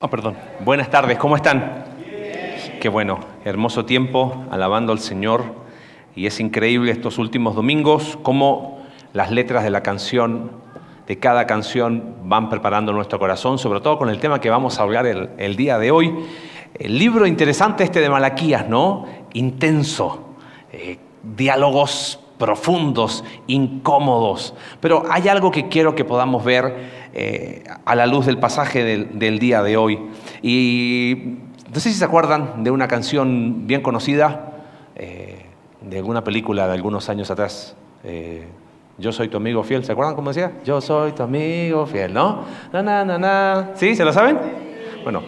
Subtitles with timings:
[0.00, 0.36] Oh, perdón.
[0.60, 1.84] Buenas tardes, ¿cómo están?
[2.80, 5.42] Qué bueno, hermoso tiempo alabando al Señor.
[6.14, 8.80] Y es increíble estos últimos domingos cómo
[9.12, 10.52] las letras de la canción,
[11.08, 14.84] de cada canción, van preparando nuestro corazón, sobre todo con el tema que vamos a
[14.84, 16.14] hablar el, día de hoy.
[16.74, 19.04] El libro interesante este de Malaquías, ¿no?
[19.32, 20.36] Intenso,
[20.70, 24.54] eh, diálogos profundos, incómodos.
[24.80, 29.38] Pero hay algo que quiero que podamos ver eh, a la luz del pasaje del,
[29.38, 29.98] día de hoy.
[30.42, 31.36] Y
[31.72, 34.52] no sé si se acuerdan de una canción bien conocida,
[34.94, 35.46] eh,
[35.80, 37.76] de alguna película de algunos años atrás.
[38.04, 38.46] Eh,
[38.98, 40.52] yo soy tu amigo fiel, ¿se acuerdan cómo decía?
[40.64, 42.44] Yo soy tu amigo fiel, ¿no?
[42.72, 43.70] Na, na, na, na.
[43.74, 43.94] ¿Sí?
[43.94, 44.38] ¿Se lo saben?
[45.04, 45.22] Bueno,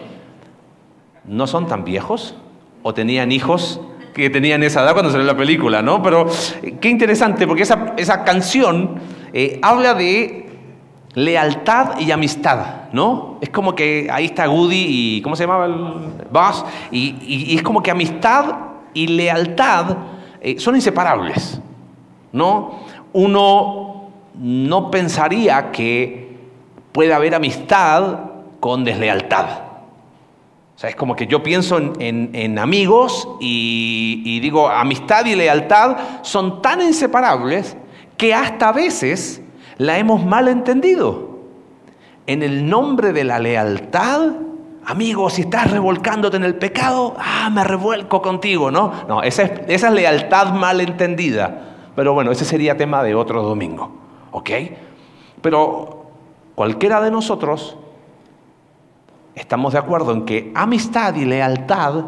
[1.25, 2.35] ¿no son tan viejos?
[2.83, 3.79] ¿O tenían hijos
[4.13, 6.01] que tenían esa edad cuando salió la película, ¿no?
[6.01, 6.27] Pero
[6.79, 8.99] qué interesante, porque esa, esa canción
[9.33, 10.49] eh, habla de
[11.13, 13.37] lealtad y amistad, ¿no?
[13.41, 15.73] Es como que ahí está Woody y, ¿cómo se llamaba el
[16.31, 16.65] boss?
[16.91, 18.55] Y, es como que amistad
[18.93, 19.97] y lealtad
[20.41, 21.59] eh, son inseparables,
[22.31, 22.79] ¿no?
[23.13, 26.37] Uno no pensaría que
[26.91, 28.19] puede haber amistad
[28.59, 29.70] con deslealtad.
[30.81, 36.81] Sea, es como que yo pienso en, amigos y, digo, amistad y lealtad son tan
[36.81, 37.77] inseparables
[38.17, 39.43] que hasta a veces
[39.77, 41.37] la hemos mal entendido.
[42.25, 44.31] En el nombre de la lealtad,
[44.83, 48.91] amigo, si estás revolcándote en el pecado, ah, me revuelco contigo, ¿no?
[49.07, 51.75] No, esa es, esa es lealtad mal entendida.
[51.95, 53.91] Pero bueno, ese sería tema de otro domingo,
[54.31, 54.49] ¿ok?
[55.43, 56.05] Pero
[56.55, 57.77] cualquiera de nosotros
[59.35, 62.05] estamos de acuerdo en que amistad y lealtad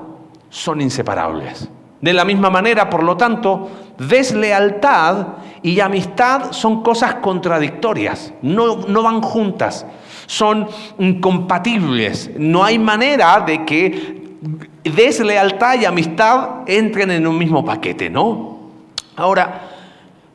[0.49, 1.69] son inseparables.
[2.01, 5.27] De la misma manera, por lo tanto, deslealtad
[5.61, 9.85] y amistad son cosas contradictorias, no, no, van juntas,
[10.25, 10.67] son
[10.99, 12.31] incompatibles.
[12.37, 14.35] No hay manera de que
[14.83, 18.59] deslealtad y amistad entren en un mismo paquete, ¿no?
[19.15, 19.61] Ahora,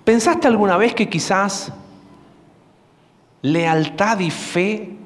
[0.04, 1.70] ¿pensaste alguna vez que quizás
[3.42, 4.96] lealtad y fe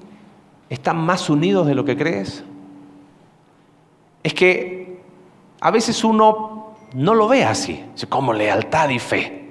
[0.73, 2.43] están más unidos de lo que crees?
[4.23, 5.01] Es que
[5.61, 9.51] a veces uno no lo ve así, como lealtad y fe.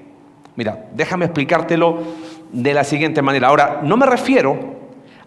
[0.56, 2.00] Mira, déjame explicártelo
[2.52, 3.50] de la siguiente manera.
[3.50, 4.58] Ahora, no me refiero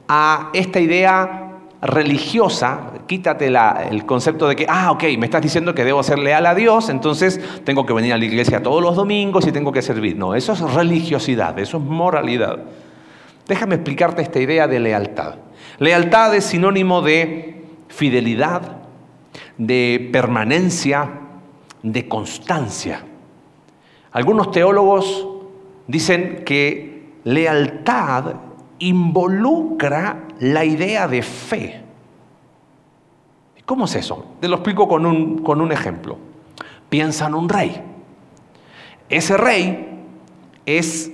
[0.08, 5.84] a esta idea religiosa, quítate el concepto de que, ah, ok, me estás diciendo que
[5.84, 9.46] debo ser leal a Dios, entonces tengo que venir a la iglesia todos los domingos
[9.46, 10.16] y tengo que servir.
[10.16, 12.58] No, eso es religiosidad, eso es moralidad.
[13.46, 15.34] Déjame explicarte esta idea de lealtad.
[15.78, 18.78] Lealtad es sinónimo de fidelidad,
[19.58, 21.10] de permanencia,
[21.82, 23.04] de constancia.
[24.12, 25.26] Algunos teólogos
[25.86, 28.34] dicen que lealtad
[28.78, 31.82] involucra la idea de fe.
[33.66, 34.36] ¿Cómo es eso?
[34.40, 36.18] Te lo explico con un, con un ejemplo.
[36.88, 37.82] Piensa en un rey.
[39.08, 40.00] Ese rey
[40.66, 41.10] es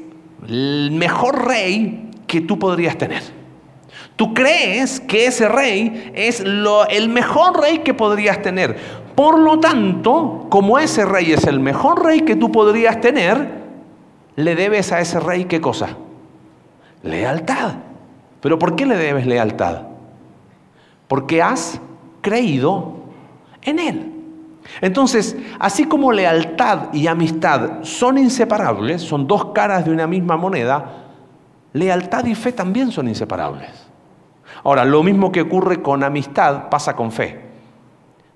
[0.47, 3.25] el mejor rey que tú podrías tener.
[4.15, 8.77] Tú crees que ese rey es el mejor rey que podrías tener.
[9.17, 13.51] Por lo tanto, como ese rey es el mejor rey que tú podrías tener,
[14.37, 15.97] le debes a ese rey qué cosa?
[17.03, 17.73] Lealtad.
[18.41, 19.89] ¿Pero por qué le debes lealtad?
[21.09, 21.81] Porque has
[22.21, 22.95] creído
[23.63, 24.13] en él.
[24.81, 31.00] Entonces, así como lealtad y amistad son inseparables, son dos caras de una misma moneda,
[31.73, 33.71] lealtad y fe también son inseparables.
[34.65, 37.41] Ahora, lo mismo que ocurre con amistad pasa con fe.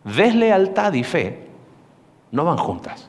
[0.04, 1.48] Deslealtad y fe
[2.30, 3.08] no van juntas.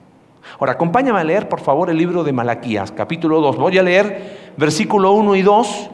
[0.60, 3.58] Ahora, acompáñame a leer, por favor, el libro de Malaquías, capítulo 2.
[3.58, 5.90] Voy a leer versículo 1 y 2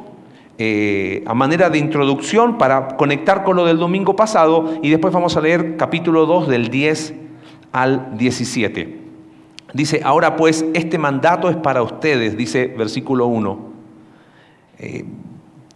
[0.58, 5.36] eh, a manera de introducción para conectar con lo del domingo pasado y después vamos
[5.36, 7.16] a leer capítulo 2 del 10
[7.72, 9.00] al 17.
[9.74, 13.71] Dice, ahora pues, este mandato es para ustedes, dice versículo 1.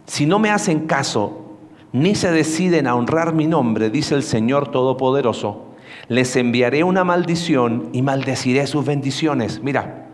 [0.06, 1.46] Si no me hacen caso,
[1.92, 5.64] ni se deciden a honrar mi nombre, dice el Señor Todopoderoso,
[6.08, 9.62] les enviaré una maldición y maldeciré sus bendiciones.
[9.62, 10.08] Mira,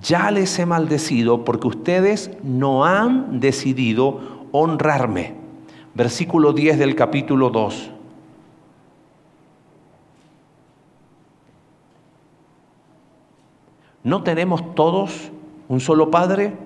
[0.00, 5.34] ya les he maldecido porque ustedes no han decidido honrarme.
[5.94, 7.90] Versículo 10 del capítulo 2.
[14.04, 15.32] ¿No tenemos todos
[15.68, 16.65] un solo Padre?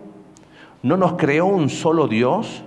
[0.83, 2.65] ¿No nos creó un solo Dios?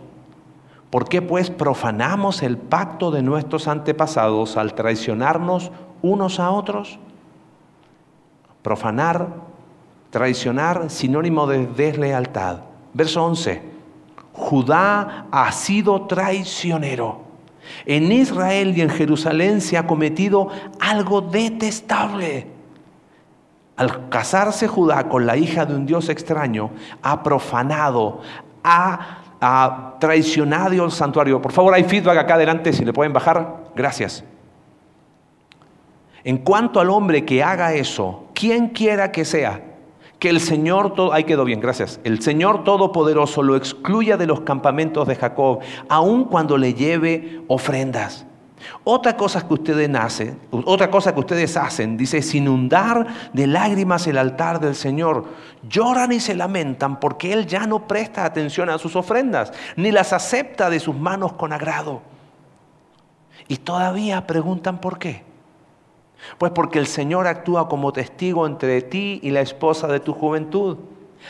[0.89, 5.71] ¿Por qué pues profanamos el pacto de nuestros antepasados al traicionarnos
[6.03, 6.99] unos a otros?
[8.61, 9.29] Profanar,
[10.11, 12.59] traicionar, sinónimo de deslealtad.
[12.93, 13.73] Verso 11.
[14.33, 17.21] Judá ha sido traicionero
[17.85, 20.49] En Israel y en Jerusalén se ha cometido
[20.79, 22.52] algo detestable.
[23.75, 26.69] Al casarse Judá con la hija de un Dios extraño,
[27.01, 28.21] ha profanado,
[28.63, 29.19] ha,
[29.99, 31.41] traicionado el santuario.
[31.41, 33.65] Por favor, hay feedback acá adelante, si le pueden bajar.
[33.75, 34.23] Gracias.
[36.23, 39.61] En cuanto al hombre que haga eso, quien quiera que sea,
[40.19, 45.05] que el Señor, ahí quedó bien, gracias, el Señor Todopoderoso lo excluya de los campamentos
[45.05, 45.59] de Jacob,
[45.89, 48.25] aun cuando le lleve ofrendas.
[48.83, 54.07] Otra cosa que ustedes hacen, otra cosa que ustedes hacen, dice, es inundar de lágrimas
[54.07, 55.25] el altar del Señor.
[55.67, 60.13] Lloran y se lamentan porque Él ya no presta atención a sus ofrendas, ni las
[60.13, 62.01] acepta de sus manos con agrado.
[63.47, 65.23] Y todavía preguntan por qué.
[66.37, 70.77] Pues porque el Señor actúa como testigo entre ti y la esposa de tu juventud.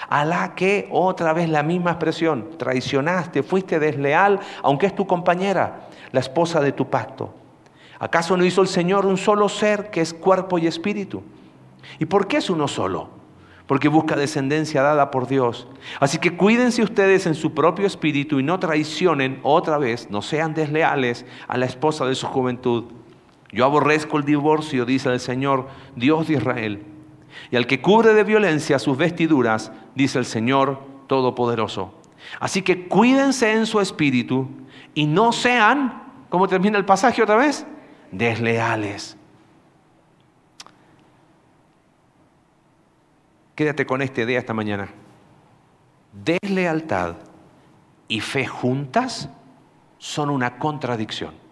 [0.09, 5.87] A la que, otra vez la misma expresión, traicionaste, fuiste desleal, aunque es tu compañera,
[6.13, 7.33] la esposa de tu pacto.
[7.99, 11.23] ¿Acaso no hizo el Señor un solo ser que es cuerpo y espíritu?
[11.99, 13.09] ¿Y por qué es uno solo?
[13.67, 15.67] Porque busca descendencia dada por Dios.
[15.99, 20.53] Así que cuídense ustedes en su propio espíritu y no traicionen otra vez, no sean
[20.53, 22.85] desleales a la esposa de su juventud.
[23.51, 26.83] Yo aborrezco el divorcio, dice el Señor, Dios de Israel.
[27.51, 31.93] Y al que cubre de violencia sus vestiduras, dice el Señor Todopoderoso.
[32.39, 34.47] Así que cuídense en su espíritu
[34.93, 36.02] y no sean,
[36.33, 37.63] ¿cómo termina el pasaje otra vez?
[38.11, 39.15] Desleales.
[43.53, 44.89] Quédate con esta idea esta mañana.
[46.11, 47.17] Deslealtad
[48.07, 49.29] y fe juntas
[49.99, 51.43] son una contradicción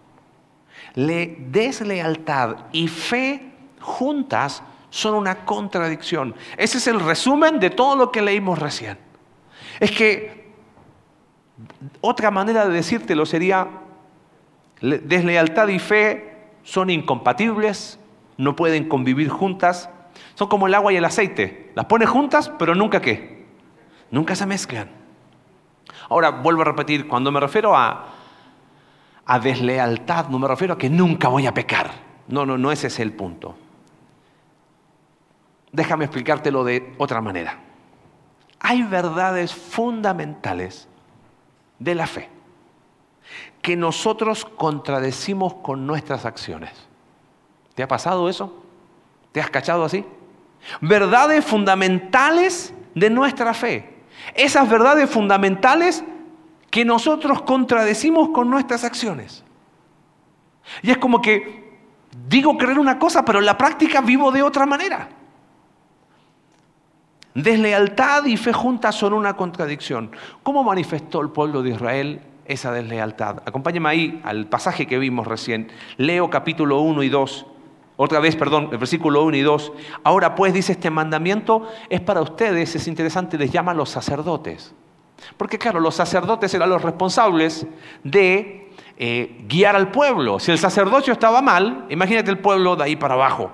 [0.94, 6.34] le deslealtad y fe juntas son una contradicción.
[6.56, 8.98] Ese es el resumen de todo lo que leímos recién.
[9.80, 10.52] Es que
[12.00, 13.68] otra manera de decírtelo sería,
[14.82, 17.98] deslealtad y fe son incompatibles,
[18.36, 19.88] no pueden convivir juntas,
[20.34, 23.46] son como el agua y el aceite, las pones juntas, pero nunca qué,
[24.10, 24.90] nunca se mezclan.
[26.08, 28.12] Ahora, vuelvo a repetir, cuando me refiero a
[29.24, 31.90] a deslealtad, no me refiero a que nunca voy a pecar.
[32.28, 33.56] No, no, no ese es el punto.
[35.70, 37.58] Déjame explicártelo de otra manera.
[38.60, 40.88] Hay verdades fundamentales
[41.78, 42.28] de la fe
[43.62, 46.72] que nosotros contradecimos con nuestras acciones.
[47.74, 48.52] ¿Te ha pasado eso?
[49.30, 50.04] ¿Te has cachado así?
[50.80, 54.02] Verdades fundamentales de nuestra fe.
[54.34, 56.04] Esas verdades fundamentales
[56.70, 59.44] que nosotros contradecimos con nuestras acciones.
[60.82, 61.78] Y es como que
[62.28, 65.08] digo creer una cosa, pero en la práctica vivo de otra manera.
[67.34, 70.10] Deslealtad y fe juntas son una contradicción.
[70.42, 73.42] ¿Cómo manifestó el pueblo de Israel esa deslealtad?
[73.46, 75.70] Acompáñame ahí al pasaje que vimos recién.
[75.96, 77.46] Leo capítulo 1 y 2.
[77.96, 79.72] Otra vez, perdón, el versículo 1 y 2.
[80.04, 84.74] Ahora pues dice este mandamiento es para ustedes, es interesante, les llaman los sacerdotes.
[85.36, 87.66] Porque claro, los sacerdotes eran los responsables
[88.02, 90.38] de eh, guiar al pueblo.
[90.38, 93.50] Si el sacerdocio estaba mal, imagínate el pueblo de ahí para abajo.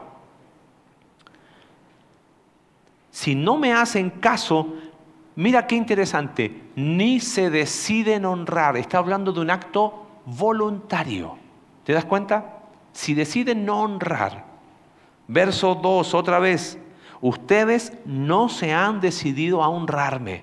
[3.11, 4.75] Si no me hacen caso,
[5.39, 8.77] mira qué interesante, ni se deciden honrar.
[8.77, 11.37] Está hablando de un acto voluntario.
[11.85, 12.59] ¿Te das cuenta?
[12.93, 14.45] Si deciden no honrar.
[15.29, 16.77] Verso 2, otra vez.
[17.21, 20.43] Ustedes no se han decidido a honrarme.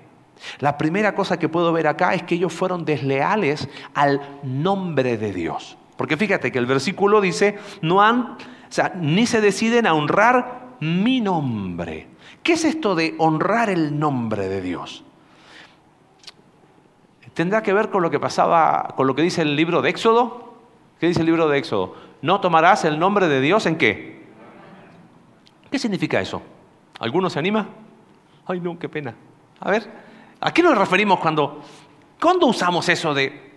[0.60, 5.32] La primera cosa que puedo ver acá es que ellos fueron desleales al nombre de
[5.32, 5.76] Dios.
[5.98, 8.38] Porque fíjate que el versículo dice, no han, o
[8.70, 12.15] sea, ni se deciden a honrar mi nombre.
[12.46, 15.02] ¿Qué es esto de honrar el nombre de Dios?
[17.34, 20.54] Tendrá que ver con lo que pasaba, con lo que dice el libro de Éxodo.
[21.00, 21.96] ¿Qué dice el libro de Éxodo?
[22.22, 24.28] No tomarás el nombre de Dios en qué?
[25.72, 26.40] ¿Qué significa eso?
[27.00, 27.66] ¿Alguno se anima?
[28.46, 29.12] Ay, no, qué pena.
[29.58, 29.90] A ver.
[30.38, 31.62] ¿A qué nos referimos cuando,
[32.20, 33.55] cuando usamos eso de,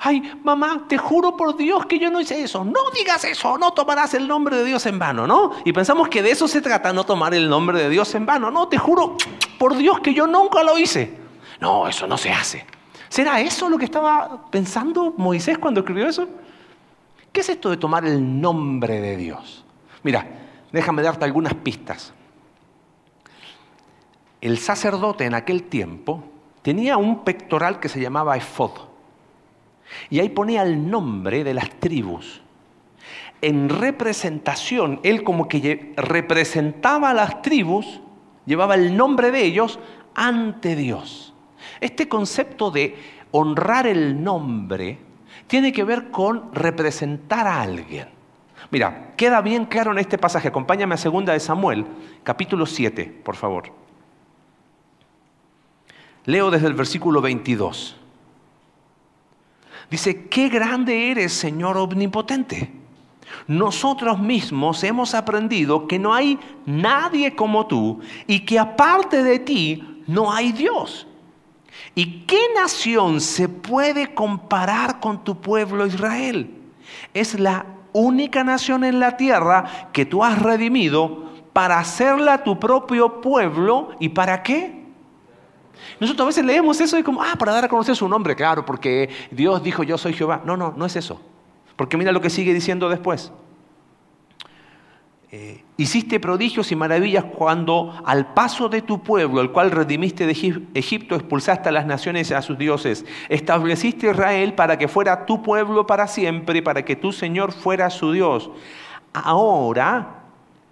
[0.00, 2.64] ay, mamá, te juro por Dios que yo no hice eso?
[2.64, 5.52] No digas eso, no tomarás el nombre de Dios en vano, ¿no?
[5.64, 8.50] Y pensamos que de eso se trata, no tomar el nombre de Dios en vano.
[8.50, 9.16] No, te juro
[9.58, 11.16] por Dios que yo nunca lo hice.
[11.60, 12.66] No, eso no se hace.
[13.08, 16.28] ¿Será eso lo que estaba pensando Moisés cuando escribió eso?
[17.32, 19.64] ¿Qué es esto de tomar el nombre de Dios?
[20.02, 20.26] Mira,
[20.72, 22.12] déjame darte algunas pistas
[24.40, 26.24] el sacerdote en aquel tiempo
[26.62, 28.72] tenía un pectoral que se llamaba efod.
[30.08, 32.42] Y ahí ponía el nombre de las tribus.
[33.42, 38.00] En representación, él como que representaba a las tribus,
[38.44, 39.78] llevaba el nombre de ellos
[40.14, 41.34] ante Dios.
[41.80, 42.96] Este concepto de
[43.30, 44.98] honrar el nombre
[45.46, 48.08] tiene que ver con representar a alguien.
[48.70, 50.48] Mira, queda bien claro en este pasaje.
[50.48, 51.86] Acompáñame a segunda de Samuel,
[52.22, 53.72] capítulo 7, por favor.
[56.26, 57.99] Leo desde el versículo 22.
[59.90, 62.70] Dice, qué grande eres, Señor omnipotente.
[63.46, 70.02] Nosotros mismos hemos aprendido que no hay nadie como tú y que aparte de ti
[70.06, 71.06] no hay Dios.
[71.94, 76.50] ¿Y qué nación se puede comparar con tu pueblo Israel?
[77.14, 83.20] Es la única nación en la tierra que tú has redimido para hacerla tu propio
[83.20, 83.90] pueblo.
[83.98, 84.79] ¿Y para qué?
[85.98, 88.64] Nosotros a veces leemos eso y como, ah, para dar a conocer su nombre, claro,
[88.64, 90.42] porque Dios dijo yo soy Jehová.
[90.44, 91.20] No, no, no es eso.
[91.76, 93.32] Porque mira lo que sigue diciendo después.
[95.32, 100.66] Eh, hiciste prodigios y maravillas cuando al paso de tu pueblo, el cual redimiste de
[100.74, 103.06] Egipto, expulsaste a las naciones a sus dioses.
[103.28, 108.10] Estableciste Israel para que fuera tu pueblo para siempre para que tu Señor fuera su
[108.10, 108.50] Dios.
[109.12, 110.19] Ahora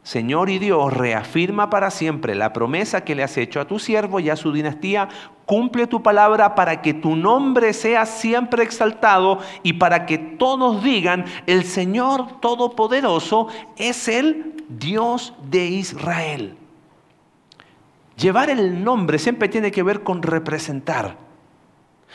[0.09, 4.21] Señor y Dios, reafirma para siempre la promesa que le has hecho a tu siervo
[4.21, 5.11] y a su dinastía.
[5.45, 11.27] Cumple tu palabra para que tu nombre sea siempre exaltado y para que todos digan,
[11.47, 16.57] el Señor Todopoderoso es el Dios de Israel.
[18.17, 21.19] Llevar el nombre siempre tiene que ver con representar.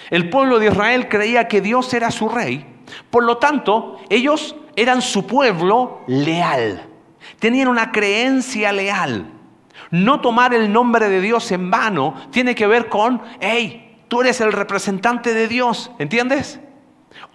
[0.09, 2.65] El pueblo de Israel creía que Dios era su rey.
[3.11, 6.89] Por lo tanto, ellos eran su pueblo leal.
[7.39, 9.31] Tenían una creencia leal.
[9.91, 14.41] No tomar el nombre de Dios en vano tiene que ver con, hey, tú eres
[14.41, 16.59] el representante de Dios, ¿entiendes?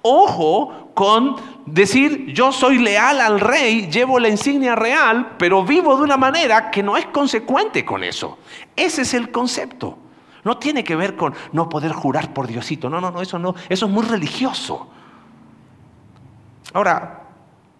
[0.03, 6.03] Ojo con decir, yo soy leal al rey, llevo la insignia real, pero vivo de
[6.03, 8.39] una manera que no es consecuente con eso.
[8.75, 9.99] Ese es el concepto.
[10.45, 12.89] No tiene que ver con no poder jurar por Diosito.
[12.89, 14.89] No, no, no, eso no, eso es muy religioso.
[16.73, 17.28] Ahora,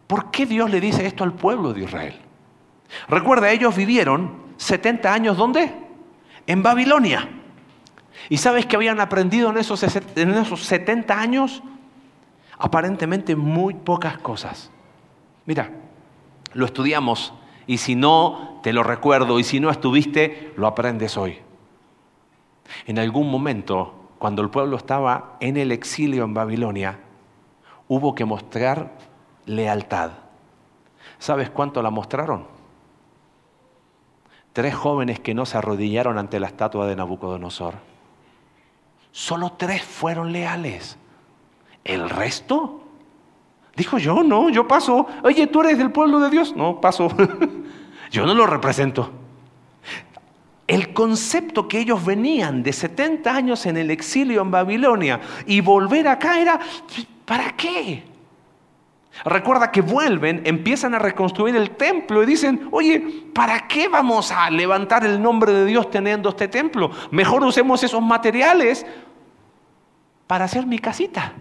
[0.09, 2.19] ¿Por qué Dios le dice esto al pueblo de Israel?
[3.09, 5.73] Recuerda, ellos vivieron 70 años ¿dónde?
[6.47, 7.29] En Babilonia.
[8.31, 9.83] ¿Y sabes qué habían aprendido en esos,
[10.17, 11.63] en esos 70 años?
[12.59, 14.71] Aparentemente muy pocas cosas.
[15.47, 15.71] Mira,
[16.55, 17.35] lo estudiamos
[17.67, 21.39] y si no, te lo recuerdo y si no estuviste, lo aprendes hoy.
[22.87, 26.99] En algún momento, cuando el pueblo estaba en el exilio en Babilonia,
[27.87, 28.97] hubo que mostrar
[29.49, 30.11] lealtad.
[31.19, 32.47] ¿Sabes cuánto la mostraron?
[34.53, 37.75] Tres jóvenes que no se arrodillaron ante la estatua de Nabucodonosor.
[39.13, 40.97] Solo tres fueron leales.
[41.85, 42.83] ¿El resto?
[43.77, 45.07] Dijo yo, no, yo paso.
[45.23, 46.55] Oye, tú eres del pueblo de Dios.
[46.57, 47.09] No, paso.
[48.11, 49.11] yo no lo represento.
[50.67, 56.09] El concepto que ellos venían de 70 años en el exilio en Babilonia y volver
[56.09, 56.61] acá era,
[57.25, 58.05] ¿para qué?
[59.25, 64.49] Recuerda que vuelven, empiezan a reconstruir el templo y dicen, oye, ¿para qué vamos a
[64.51, 66.91] levantar el nombre de Dios teniendo este templo?
[67.11, 68.87] Mejor usemos esos materiales
[70.27, 71.33] para hacer mi casita.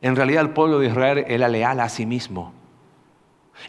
[0.00, 2.52] En realidad el pueblo de Israel era leal a sí mismo.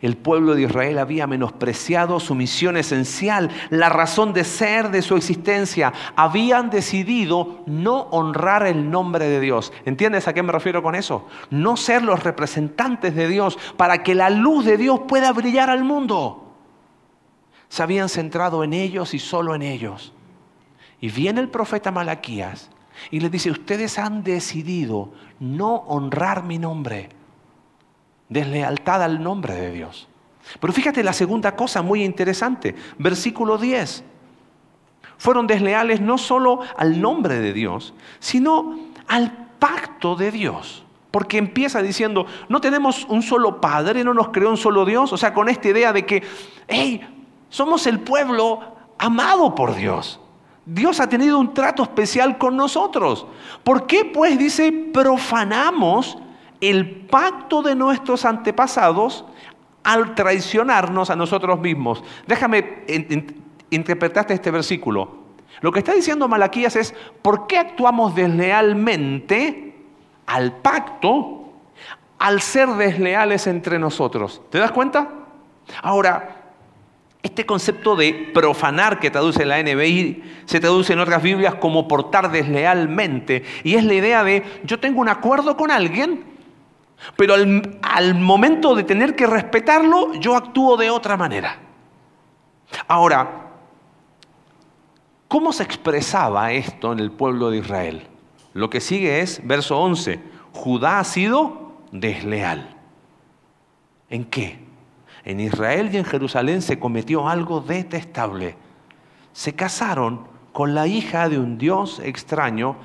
[0.01, 5.15] El pueblo de Israel había menospreciado su misión esencial, la razón de ser de su
[5.15, 5.93] existencia.
[6.15, 9.71] Habían decidido no honrar el nombre de Dios.
[9.85, 11.27] ¿Entiendes a qué me refiero con eso?
[11.49, 15.83] No ser los representantes de Dios para que la luz de Dios pueda brillar al
[15.83, 16.53] mundo.
[17.69, 20.13] Se habían centrado en ellos y solo en ellos.
[20.99, 22.69] Y viene el profeta Malaquías
[23.11, 27.09] y le dice, ustedes han decidido no honrar mi nombre
[28.33, 30.07] deslealtad al nombre de Dios.
[30.59, 34.03] Pero fíjate la segunda cosa muy interesante, versículo 10.
[35.17, 40.83] Fueron desleales no solo al nombre de Dios, sino al pacto de Dios.
[41.11, 45.13] Porque empieza diciendo, no tenemos un solo Padre, no nos creó un solo Dios.
[45.13, 46.23] O sea, con esta idea de que,
[46.67, 47.07] hey,
[47.49, 48.59] somos el pueblo
[48.97, 50.19] amado por Dios.
[50.65, 53.27] Dios ha tenido un trato especial con nosotros.
[53.63, 56.17] ¿Por qué pues dice profanamos
[56.69, 59.25] el pacto de nuestros antepasados
[59.83, 62.03] al traicionarnos a nosotros mismos.
[62.25, 62.83] Déjame
[63.69, 65.23] interpretarte este versículo.
[65.61, 69.75] Lo que está diciendo Malaquías es, ¿por qué actuamos deslealmente
[70.25, 71.51] al pacto
[72.17, 74.41] al ser desleales entre nosotros?
[74.49, 75.09] ¿Te das cuenta?
[75.81, 76.43] Ahora,
[77.21, 82.31] este concepto de profanar que traduce la NBI se traduce en otras Biblias como portar
[82.31, 83.43] deslealmente.
[83.63, 86.32] Y es la idea de yo tengo un acuerdo con alguien
[87.15, 91.57] pero al, momento de tener que respetarlo, yo actúo de otra manera.
[92.87, 93.51] Ahora,
[95.27, 98.07] ¿cómo se expresaba esto en el pueblo de Israel?
[98.53, 100.19] Lo que sigue es, verso 11,
[100.53, 102.75] Judá ha sido desleal.
[104.09, 104.59] ¿En qué?
[105.25, 108.55] En Israel y en Jerusalén se cometió algo detestable.
[109.31, 112.75] Se casaron con la hija de un dios extraño,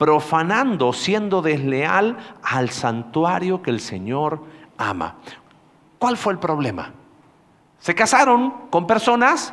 [0.00, 4.42] profanando, siendo desleal al santuario que el Señor
[4.78, 5.16] ama.
[5.98, 6.94] ¿Cuál fue el problema?
[7.80, 9.52] Se casaron con personas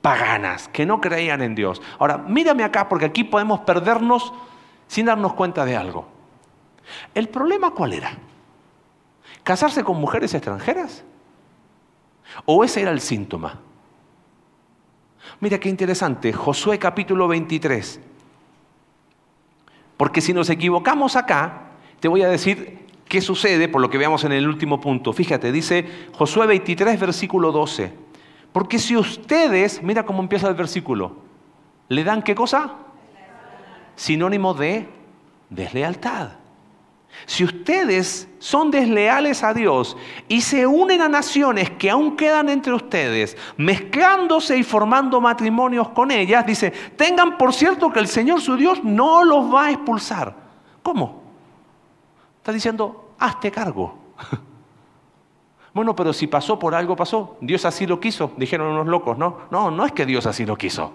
[0.00, 1.82] paganas, que no creían en Dios.
[1.98, 4.32] Ahora, mírame acá, porque aquí podemos perdernos
[4.86, 6.06] sin darnos cuenta de algo.
[7.14, 8.12] ¿El problema cuál era?
[9.42, 11.04] ¿Casarse con mujeres extranjeras?
[12.46, 13.60] ¿O ese era el síntoma?
[15.40, 18.00] Mira qué interesante, Josué capítulo 23.
[20.02, 24.24] Porque si nos equivocamos acá, te voy a decir qué sucede por lo que veamos
[24.24, 25.12] en el último punto.
[25.12, 27.92] Fíjate, dice Josué 23, versículo 12.
[28.52, 31.18] Porque si ustedes, mira cómo empieza el versículo,
[31.86, 32.78] le dan qué cosa?
[33.94, 34.88] Sinónimo de
[35.50, 36.30] deslealtad.
[37.26, 39.96] Si ustedes son desleales a Dios
[40.28, 46.10] y se unen a naciones que aún quedan entre ustedes, mezclándose y formando matrimonios con
[46.10, 50.34] ellas, dice, tengan por cierto que el Señor su Dios no los va a expulsar.
[50.82, 51.22] ¿Cómo?
[52.38, 53.98] Está diciendo, hazte cargo.
[55.74, 57.38] Bueno, pero si pasó por algo, pasó.
[57.40, 59.38] Dios así lo quiso, dijeron unos locos, ¿no?
[59.50, 60.92] No, no es que Dios así lo quiso.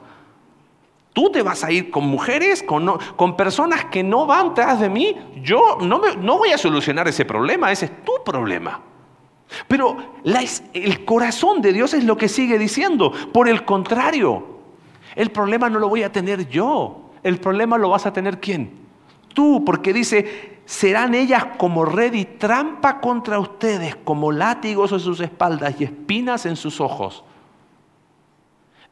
[1.17, 4.87] Tú te vas a ir con mujeres, con, con personas que no van tras de
[4.87, 5.15] mí.
[5.41, 8.79] Yo no, no, voy a solucionar ese problema, ese es tu problema.
[9.67, 9.97] Pero
[10.73, 13.11] el corazón de Dios es lo que sigue diciendo.
[13.33, 14.59] Por el contrario,
[15.15, 17.09] el problema no lo voy a tener yo.
[17.23, 18.73] El problema lo vas a tener quién?
[19.33, 25.19] Tú, porque dice, serán ellas como red y trampa contra ustedes, como látigos en sus
[25.19, 27.23] espaldas y espinas en sus ojos.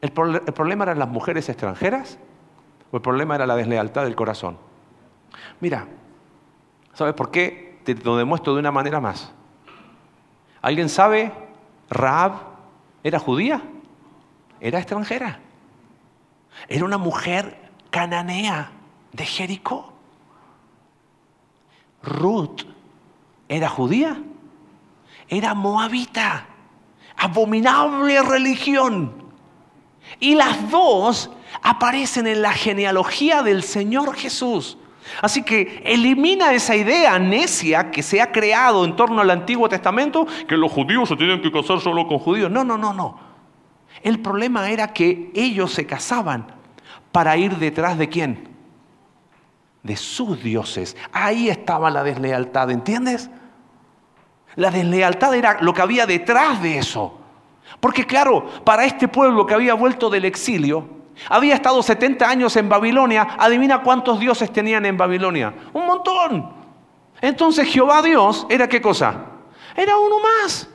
[0.00, 2.18] ¿El, problema eran las mujeres extranjeras
[2.90, 4.58] o el problema era la deslealtad del corazón?
[5.60, 5.86] Mira,
[6.92, 7.80] ¿sabes por qué?
[7.84, 9.32] Te lo demuestro de una manera más.
[10.60, 11.32] ¿Alguien sabe?
[11.88, 12.32] Raab
[13.04, 13.62] era judía,
[14.60, 15.38] era extranjera,
[16.68, 18.72] era una mujer cananea
[19.12, 19.92] de Jericó.
[22.02, 22.62] Ruth
[23.48, 24.20] era judía,
[25.28, 26.46] era moabita,
[27.16, 29.25] abominable religión.
[30.20, 31.30] Y las dos
[31.62, 34.78] aparecen en la genealogía del Señor Jesús.
[35.22, 40.26] Así que elimina esa idea necia que se ha creado en torno al Antiguo Testamento,
[40.48, 42.50] que los judíos se tienen que casar solo con judíos.
[42.50, 43.18] No, no, no, no.
[44.02, 46.46] El problema era que ellos se casaban
[47.12, 48.48] para ir detrás de quién?
[49.82, 50.96] De sus dioses.
[51.12, 53.30] Ahí estaba la deslealtad, ¿entiendes?
[54.56, 57.20] La deslealtad era lo que había detrás de eso.
[57.86, 60.88] Porque claro, para este pueblo que había vuelto del exilio,
[61.28, 65.54] había estado 70 años en Babilonia, adivina cuántos dioses tenían en Babilonia.
[65.72, 66.52] Un montón.
[67.20, 69.26] Entonces Jehová Dios era qué cosa?
[69.76, 70.68] Era uno más.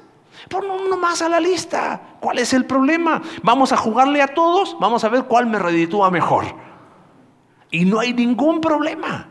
[0.47, 1.99] Pon uno más a la lista.
[2.21, 3.21] ¿Cuál es el problema?
[3.43, 6.45] Vamos a jugarle a todos, vamos a ver cuál me reditúa mejor.
[7.71, 9.27] Y no hay ningún problema.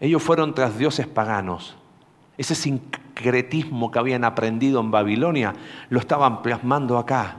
[0.00, 1.76] Ellos fueron tras dioses paganos
[2.36, 2.54] ese
[3.14, 5.54] que habían aprendido en Babilonia,
[5.88, 7.36] lo estaban plasmando acá.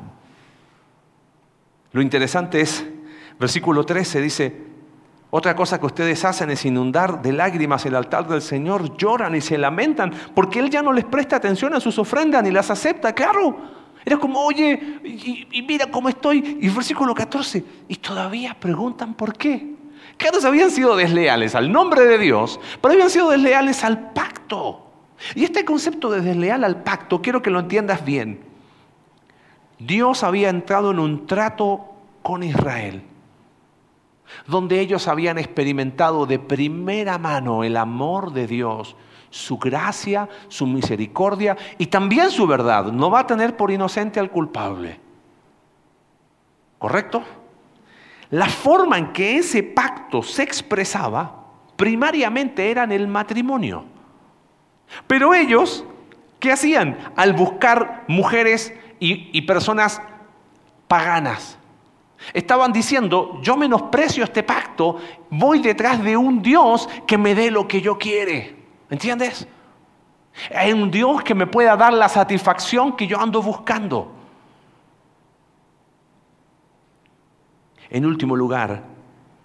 [1.92, 2.86] Lo interesante es,
[3.40, 4.66] versículo 13 dice,
[5.30, 9.42] otra cosa que ustedes hacen es inundar de lágrimas el altar del Señor, lloran y
[9.42, 13.14] se lamentan, porque Él ya no les presta atención a sus ofrendas ni las acepta,
[13.14, 13.58] claro.
[14.06, 16.60] Era como, oye, y, mira cómo estoy.
[16.62, 19.74] Y versículo 14, y todavía preguntan por qué.
[20.16, 24.86] Claro, habían sido desleales al nombre de Dios, pero habían sido desleales al pacto.
[25.34, 28.44] Y este concepto de desleal al pacto, quiero que lo entiendas bien.
[29.80, 31.86] Dios había entrado en un trato
[32.22, 33.04] con Israel,
[34.48, 38.96] donde ellos habían experimentado de primera mano el amor de Dios,
[39.30, 42.86] su gracia, su misericordia y también su verdad.
[42.92, 45.00] No va a tener por inocente al culpable.
[46.80, 47.24] ¿Correcto?
[48.32, 51.44] La forma en que ese pacto se expresaba
[51.76, 53.95] primariamente era en el matrimonio.
[55.08, 55.84] Pero ellos,
[56.40, 56.98] ¿qué hacían?
[57.16, 60.02] Al buscar mujeres y, personas
[60.88, 61.58] paganas.
[62.34, 64.98] Estaban diciendo, yo menosprecio este pacto,
[65.30, 68.56] voy detrás de un Dios que me dé lo que yo quiere.
[68.90, 69.48] ¿Entiendes?
[70.54, 74.12] Hay un Dios que me pueda dar la satisfacción que yo ando buscando.
[77.90, 78.84] En último lugar,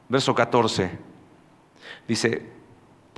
[0.08, 0.98] verso 14,
[2.08, 2.59] dice,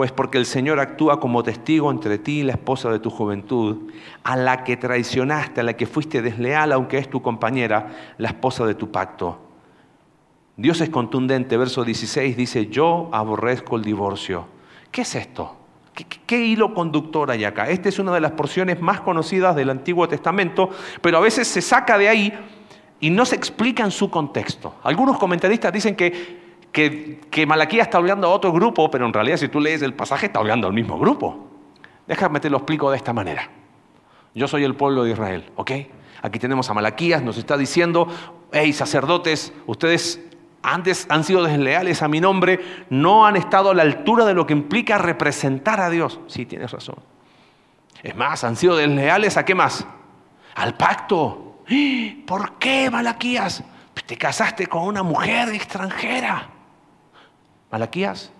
[0.02, 3.92] pues porque el Señor actúa como testigo entre ti y la esposa de tu juventud,
[4.24, 8.66] a la que traicionaste, a la que fuiste desleal, aunque es tu compañera, la esposa
[8.66, 9.38] de tu pacto.
[10.56, 14.46] Dios es contundente, verso 16 dice, yo aborrezco el divorcio.
[14.90, 15.54] ¿Qué es esto?
[16.26, 17.68] ¿Qué, hilo conductor hay acá?
[17.68, 21.62] Esta es una de las porciones más conocidas del Antiguo Testamento, pero a veces se
[21.62, 22.32] saca de ahí
[22.98, 24.74] y no se explica en su contexto.
[24.82, 26.41] Algunos comentaristas dicen que,
[26.72, 30.26] que, Malaquías está hablando a otro grupo, pero en realidad si tú lees el pasaje
[30.26, 31.48] está hablando al mismo grupo.
[32.06, 33.48] Déjame te lo explico de esta manera.
[34.34, 35.70] Yo soy el pueblo de Israel, ¿ok?
[36.22, 38.08] Aquí tenemos a Malaquías, nos está diciendo,
[38.52, 40.20] hey sacerdotes, ustedes
[40.62, 44.46] antes han sido desleales a mi nombre, no han estado a la altura de lo
[44.46, 46.20] que implica representar a Dios.
[46.28, 46.96] Sí, tienes razón.
[48.02, 49.86] Es más, han sido desleales a qué más?
[50.54, 51.62] Al pacto.
[52.26, 53.62] ¿Por qué, Malaquías?
[54.06, 56.48] Te casaste con una mujer extranjera.
[57.72, 58.30] Malaquías,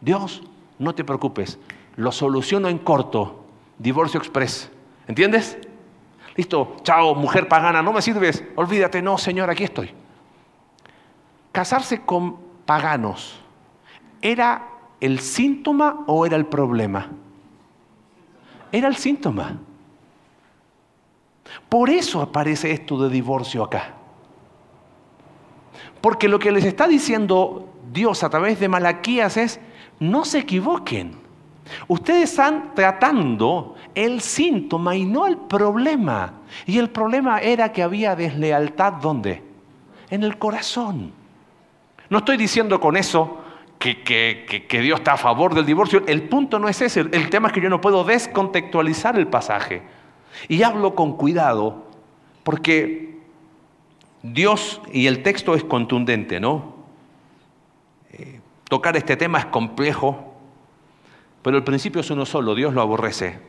[0.00, 0.42] Dios,
[0.78, 1.58] no te preocupes,
[1.96, 3.44] lo soluciono en corto,
[3.78, 4.70] divorcio express.
[5.06, 5.56] ¿Entiendes?
[6.36, 9.94] Listo, chao, mujer pagana, no me sirves, olvídate, no, Señor, aquí estoy
[11.52, 13.40] casarse con paganos,
[14.22, 14.68] ¿era
[15.00, 17.08] el síntoma o era el problema?
[18.72, 19.58] Era el síntoma.
[21.68, 23.94] Por eso aparece esto de divorcio acá.
[26.00, 29.60] Porque lo que les está diciendo Dios a través de Malaquías es,
[29.98, 31.18] no se equivoquen.
[31.88, 36.34] Ustedes están tratando el síntoma y no el problema.
[36.66, 39.42] Y el problema era que había deslealtad ¿dónde?
[40.10, 41.12] En el corazón.
[42.08, 43.38] No estoy diciendo con eso
[43.78, 46.02] que, Dios está a favor del divorcio.
[46.06, 47.00] El punto no es ese.
[47.00, 49.82] El tema es que yo no puedo descontextualizar el pasaje.
[50.48, 51.84] Y hablo con cuidado
[52.42, 53.09] porque
[54.22, 56.74] Dios y el texto es contundente, ¿no?
[58.12, 60.34] Eh, tocar este tema es complejo,
[61.42, 63.40] pero el principio es uno solo, Dios lo aborrece.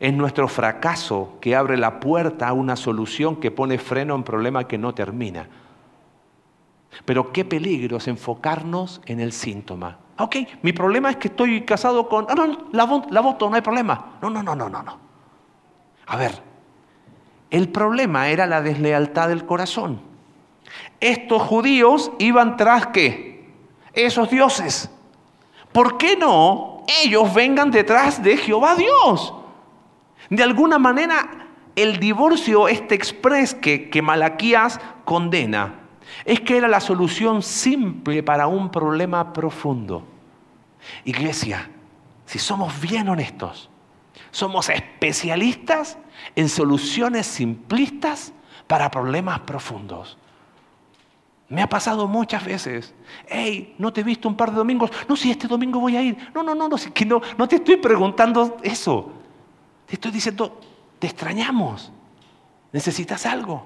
[0.00, 4.24] Es nuestro fracaso que abre la puerta a una solución que pone freno a un
[4.24, 5.48] problema que no termina.
[7.04, 9.98] Pero qué peligro es enfocarnos en el síntoma.
[10.18, 12.26] Ok, mi problema es que estoy casado con...
[12.28, 12.84] Ah, no, la,
[13.20, 14.16] voto, no hay problema.
[14.22, 14.98] No, no, no, no, no, no.
[16.06, 16.40] A ver,
[17.54, 20.00] el problema era la deslealtad del corazón.
[20.98, 23.48] Estos judíos iban tras qué?
[23.92, 24.90] Esos dioses.
[25.70, 29.34] ¿Por qué no ellos vengan detrás de Jehová Dios?
[30.30, 35.74] De alguna manera, el divorcio, este express que, que Malaquías condena,
[36.24, 40.04] es que era la solución simple para un problema profundo.
[41.04, 41.70] Iglesia,
[42.26, 43.70] si somos bien honestos,
[44.34, 45.96] somos especialistas
[46.34, 48.32] en soluciones simplistas
[48.66, 50.18] para problemas profundos.
[51.48, 52.94] Me ha pasado muchas veces.
[53.28, 54.90] Hey, ¿no te he visto un par de domingos?
[55.08, 56.16] No, si este domingo voy a ir.
[56.34, 59.12] No, no, no, no, que no, no te estoy preguntando eso.
[59.86, 60.60] Te estoy diciendo,
[60.98, 61.92] te extrañamos.
[62.72, 63.64] ¿Necesitas algo?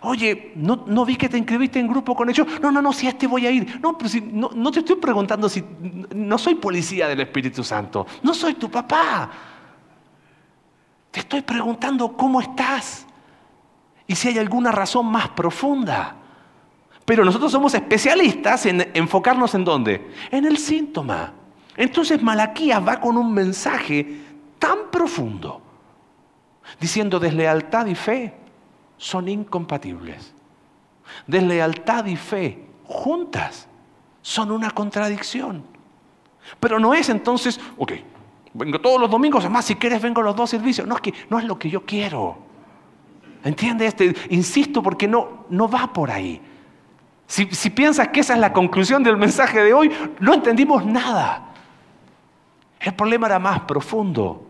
[0.00, 2.46] Oye, ¿no, vi que te inscribiste en grupo con ellos?
[2.62, 3.78] No, no, no, si este voy a ir.
[3.82, 5.62] No, pero si, no, no te estoy preguntando si...
[6.14, 8.06] No soy policía del Espíritu Santo.
[8.22, 9.47] No soy tu papá.
[11.10, 13.06] Te estoy preguntando cómo estás.
[14.06, 16.16] Y si hay alguna razón más profunda.
[17.04, 20.10] Pero nosotros somos especialistas en enfocarnos en dónde?
[20.30, 21.32] En el síntoma.
[21.76, 24.22] Entonces Malaquías va con un mensaje
[24.58, 25.62] tan profundo,
[26.80, 28.34] diciendo deslealtad y fe
[28.96, 30.34] son incompatibles.
[31.26, 33.68] Deslealtad y fe juntas
[34.20, 35.64] son una contradicción.
[36.60, 37.92] Pero no es entonces, ok,
[38.54, 40.86] vengo todos los domingos, además si quieres vengo a los dos servicios.
[40.86, 42.38] No es que no es lo que yo quiero.
[43.44, 43.88] ¿Entiendes?
[43.88, 46.40] Este, insisto porque no, no va por ahí.
[47.26, 51.52] Si, si piensas que esa es la conclusión del mensaje de hoy, no entendimos nada.
[52.80, 54.48] El problema era más profundo.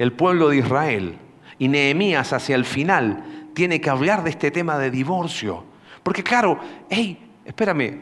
[0.00, 1.18] el pueblo de Israel.
[1.58, 5.62] Y Nehemías hacia el final tiene que hablar de este tema de divorcio.
[6.02, 8.00] Porque claro, hey, espérame,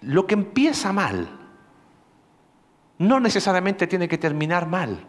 [0.00, 1.28] lo que empieza mal
[3.02, 5.04] no necesariamente tiene que terminar mal.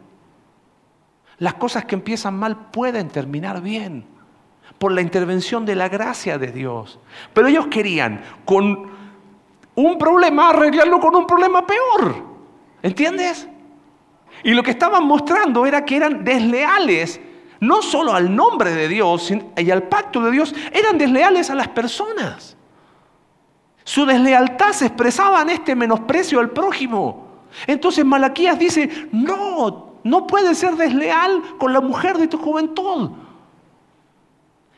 [1.37, 4.05] Las cosas que empiezan mal pueden terminar bien
[4.79, 6.99] por la intervención de la gracia de Dios.
[7.33, 8.91] Pero ellos querían con
[9.75, 12.33] un problema arreglarlo con un problema peor.
[12.81, 13.47] ¿Entiendes?
[14.43, 17.21] Y lo que estaban mostrando era que eran desleales,
[17.59, 21.67] no solo al nombre de Dios y al pacto de Dios, eran desleales a las
[21.69, 22.57] personas.
[23.83, 27.32] Su deslealtad se expresaba en este menosprecio al prójimo.
[27.67, 33.11] Entonces Malaquías dice, no, no puedes ser desleal con la mujer de tu juventud.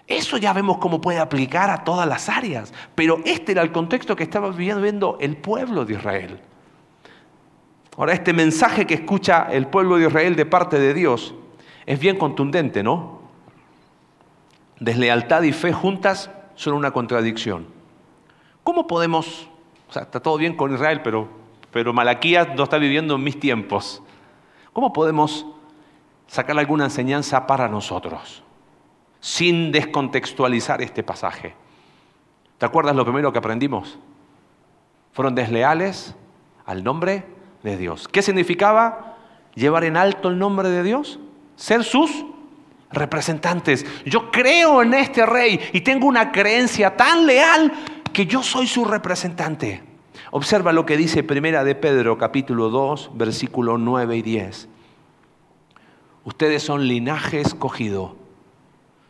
[0.08, 4.16] Eso ya vemos cómo puede aplicar a todas las áreas, pero este era el contexto
[4.16, 6.40] que estaba viviendo el pueblo de Israel.
[7.98, 11.34] Ahora, este mensaje que escucha el pueblo de Israel de parte de Dios
[11.86, 13.16] es bien contundente, ¿no?
[14.80, 17.68] deslealtad y fe juntas son una contradicción.
[18.64, 19.48] ¿Cómo podemos,
[19.90, 21.28] o sea, está todo bien con Israel, pero,
[21.76, 24.02] pero Malaquías no está viviendo en mis tiempos?
[24.72, 25.46] ¿Cómo podemos
[26.26, 28.44] sacar alguna enseñanza para nosotros
[29.20, 31.54] sin descontextualizar este pasaje?
[32.58, 34.00] ¿Te acuerdas lo primero que aprendimos?
[35.12, 36.16] Fueron desleales
[36.66, 37.26] al nombre
[37.62, 38.08] de Dios.
[38.08, 39.18] ¿Qué significaba
[39.54, 41.20] llevar en alto el nombre de Dios?
[41.58, 42.24] Ser sus
[42.90, 43.86] representantes.
[44.06, 47.70] Yo creo en este rey y tengo una creencia tan leal
[48.14, 49.95] que yo soy su representante.
[50.38, 54.68] Observa lo que dice Primera de Pedro capítulo 2, versículo 9 y 10.
[56.26, 58.18] Ustedes son linaje escogido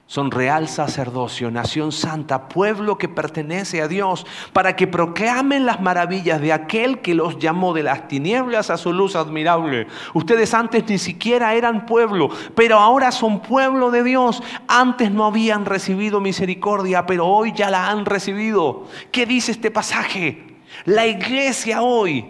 [0.08, 6.40] son real sacerdocio, nación santa, pueblo que pertenece a Dios, para que proclamen las maravillas
[6.42, 9.88] de aquel que los llamó de las tinieblas a su luz admirable.
[10.14, 14.44] Ustedes antes ni siquiera eran pueblo, pero ahora son pueblo de Dios.
[14.68, 18.84] Antes no habían recibido misericordia, pero hoy ya la han recibido.
[19.12, 20.45] ¿Qué dice este pasaje?
[20.84, 22.26] La iglesia hoy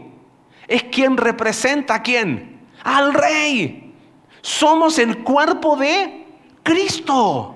[0.68, 2.68] es quien representa a quién?
[2.84, 3.94] Al rey.
[4.42, 6.28] Somos el cuerpo de
[6.62, 7.56] Cristo.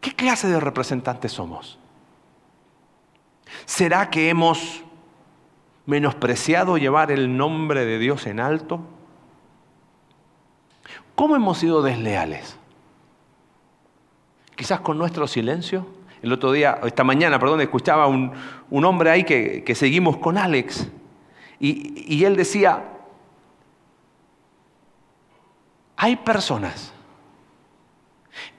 [0.00, 1.78] ¿Qué clase de representantes somos?
[3.64, 4.82] ¿Será que hemos
[5.86, 8.80] menospreciado llevar el nombre de Dios en alto?
[11.14, 12.56] ¿Cómo hemos sido desleales?
[14.56, 15.86] Quizás con nuestro silencio.
[16.22, 18.32] El otro día, esta mañana, perdón, escuchaba un,
[18.70, 20.88] un hombre ahí que, seguimos con Alex.
[21.58, 22.84] Y, y él decía,
[25.96, 26.92] hay personas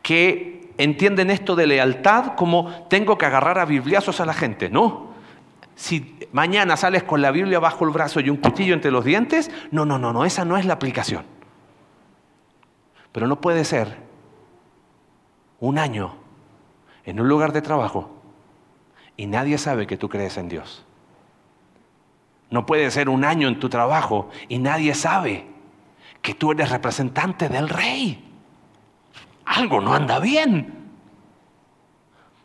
[0.02, 4.70] que entienden esto de lealtad como tengo que agarrar a bibliazos a la gente.
[4.70, 5.12] No.
[5.76, 9.52] Si mañana sales con la Biblia bajo el brazo y un cuchillo entre los dientes,
[9.72, 11.26] no, no, no, no, esa no es la aplicación.
[13.12, 13.98] Pero no puede ser
[15.60, 16.21] un año
[17.06, 18.10] en un lugar de trabajo
[19.18, 20.86] y nadie sabe que tú crees en Dios.
[22.50, 25.46] No puede ser un año en tu trabajo y nadie sabe
[26.22, 28.32] que tú eres representante del rey
[29.52, 30.74] algo no anda bien.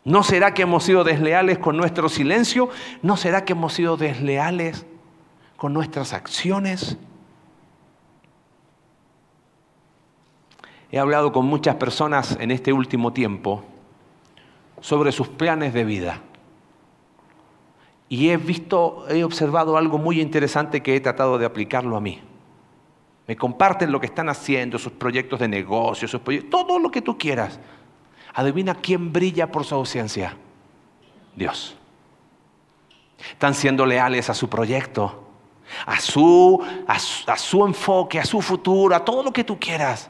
[0.03, 2.69] ¿No será que hemos sido desleales con nuestro silencio?
[3.01, 4.85] ¿No será que hemos sido desleales
[5.57, 6.97] con nuestras acciones?
[10.91, 13.63] He hablado con muchas personas en este último tiempo
[14.81, 16.21] sobre sus planes de vida.
[18.09, 22.21] Y he visto, he observado algo muy interesante que he tratado de aplicarlo a mí.
[23.27, 27.01] Me comparten lo que están haciendo, sus proyectos de negocio, sus proyectos, todo lo que
[27.01, 27.59] tú quieras.
[28.33, 30.37] Adivina quién brilla por su ausencia.
[31.35, 31.75] Dios.
[33.31, 35.23] Están siendo leales a su proyecto,
[35.85, 40.09] a su, a su, enfoque, a su futuro, a todo lo que tú quieras.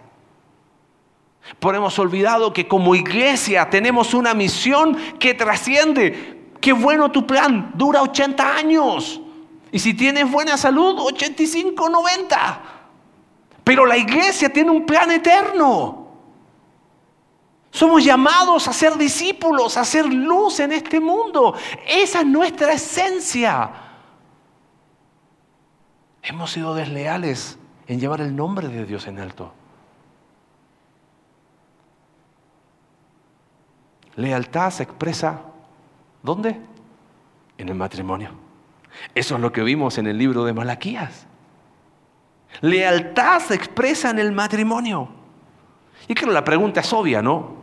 [1.59, 6.51] Pero hemos olvidado que como iglesia tenemos una misión que trasciende.
[6.61, 9.21] Qué bueno tu plan, dura 80 años.
[9.71, 12.61] Y si tienes buena salud, 85, 90.
[13.63, 16.07] Pero la iglesia tiene un plan eterno.
[17.69, 21.53] Somos llamados a ser discípulos, a ser luz en este mundo.
[21.87, 23.71] Esa es nuestra esencia.
[26.23, 27.57] Hemos sido desleales
[27.87, 29.53] en llevar el nombre de Dios en alto.
[34.17, 35.41] Lealtad se expresa,
[36.23, 36.59] ¿dónde?
[37.57, 38.31] En el matrimonio.
[39.15, 41.27] Eso es lo que vimos en el libro de Malaquías.
[42.61, 45.09] Lealtad se expresa en el matrimonio.
[46.07, 47.55] Y creo la pregunta es obvia, ¿no?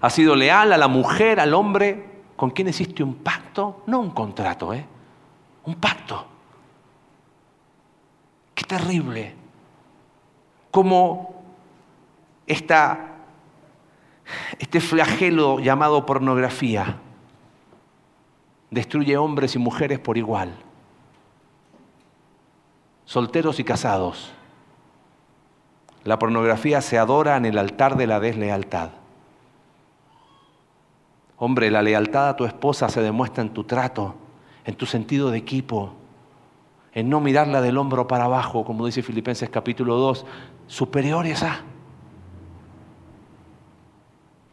[0.00, 3.82] ¿Has sido leal a la mujer, al hombre con quien hiciste un pacto?
[3.86, 4.84] No un contrato, ¿eh?
[5.64, 6.26] Un pacto.
[8.54, 9.34] Qué terrible.
[10.70, 11.42] Como
[12.46, 13.17] esta,
[14.58, 16.96] este flagelo llamado pornografía
[18.70, 20.54] destruye hombres y mujeres por igual
[23.08, 24.32] solteros y casados.
[26.04, 28.90] La pornografía se adora en el altar de la deslealtad.
[31.38, 34.14] Hombre, la lealtad a tu esposa se demuestra en tu trato,
[34.66, 35.94] en tu sentido de equipo,
[36.92, 40.26] en no mirarla del hombro para abajo, como dice Filipenses capítulo 2,
[40.66, 41.62] superiores a.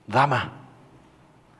[0.07, 0.51] Dama,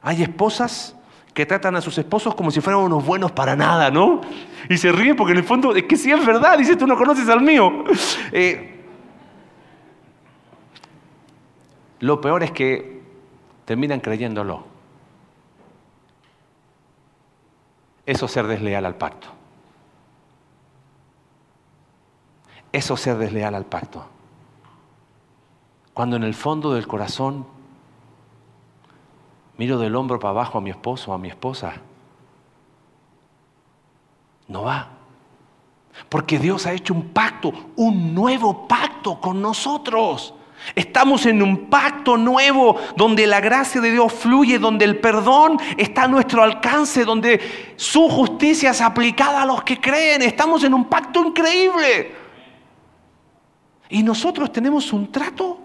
[0.02, 0.96] hay esposas
[1.34, 4.22] que tratan a sus esposos como si fueran unos buenos para nada, ¿no?
[4.70, 6.98] Y se ríen porque en el fondo es que sí es verdad, dice, tú no
[6.98, 7.84] conoces al mío.
[8.32, 8.72] Eh,
[12.00, 13.02] lo peor es que
[13.66, 14.64] terminan creyéndolo.
[18.06, 19.28] Eso es ser desleal al pacto.
[22.72, 24.06] Eso es ser desleal al pacto.
[25.94, 27.55] Cuando en el fondo del corazón
[29.58, 31.74] miro del hombro para abajo a mi esposo a mi esposa,
[34.48, 34.90] no va.
[36.10, 40.34] Porque Dios ha hecho un pacto, un nuevo pacto con nosotros.
[40.74, 46.04] Estamos en un pacto nuevo donde la gracia de Dios fluye, donde el perdón está
[46.04, 50.22] a nuestro alcance, donde su justicia es aplicada a los que creen.
[50.22, 52.16] Estamos en un pacto increíble.
[53.90, 55.60] Y nosotros tenemos un trato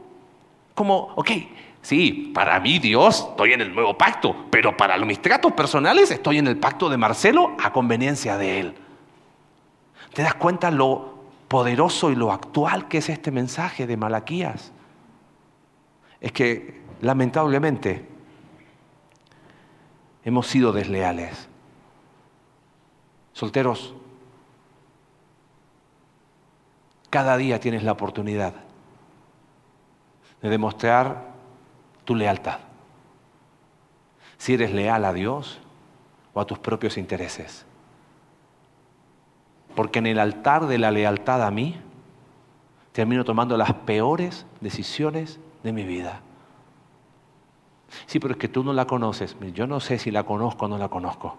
[0.75, 1.31] como, ok,
[1.83, 6.39] sí, para mí Dios estoy en el nuevo pacto, pero para mis tratos personales estoy
[6.39, 8.75] en el pacto de Marcelo a conveniencia de él.
[10.15, 14.73] ¿Te das cuenta lo poderoso y lo actual que es este mensaje de Malaquías?
[16.21, 18.07] Es que lamentablemente
[20.25, 21.49] hemos sido desleales.
[23.33, 23.95] Solteros,
[27.09, 28.55] cada día tienes la oportunidad
[30.43, 31.30] de demostrar
[32.11, 32.59] tu lealtad.
[34.37, 35.61] Si eres leal a Dios
[36.35, 37.65] o a tus propios intereses.
[39.77, 41.81] Porque en el altar de la lealtad a mí,
[42.91, 46.23] termino tomando las peores decisiones de mi vida.
[48.07, 49.37] Sí, pero es que tú no la conoces.
[49.55, 51.37] Yo no sé si la conozco o no la conozco.